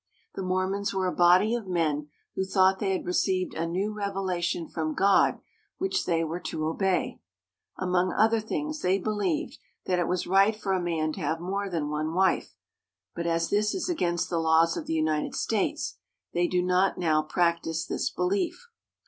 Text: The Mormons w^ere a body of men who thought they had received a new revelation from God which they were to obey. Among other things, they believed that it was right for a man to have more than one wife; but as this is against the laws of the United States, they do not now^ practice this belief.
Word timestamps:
The 0.33 0.41
Mormons 0.41 0.93
w^ere 0.93 1.07
a 1.09 1.15
body 1.15 1.53
of 1.53 1.67
men 1.67 2.09
who 2.33 2.43
thought 2.43 2.79
they 2.79 2.93
had 2.93 3.05
received 3.05 3.53
a 3.53 3.67
new 3.67 3.93
revelation 3.93 4.67
from 4.67 4.95
God 4.95 5.39
which 5.77 6.05
they 6.07 6.23
were 6.23 6.39
to 6.39 6.65
obey. 6.65 7.19
Among 7.77 8.11
other 8.11 8.39
things, 8.39 8.81
they 8.81 8.97
believed 8.97 9.59
that 9.85 9.99
it 9.99 10.07
was 10.07 10.25
right 10.25 10.55
for 10.55 10.73
a 10.73 10.81
man 10.81 11.13
to 11.13 11.19
have 11.19 11.39
more 11.39 11.69
than 11.69 11.87
one 11.89 12.15
wife; 12.15 12.55
but 13.13 13.27
as 13.27 13.51
this 13.51 13.75
is 13.75 13.89
against 13.89 14.27
the 14.31 14.39
laws 14.39 14.75
of 14.75 14.87
the 14.87 14.95
United 14.95 15.35
States, 15.35 15.99
they 16.33 16.47
do 16.47 16.63
not 16.63 16.97
now^ 16.97 17.29
practice 17.29 17.85
this 17.85 18.09
belief. 18.09 18.69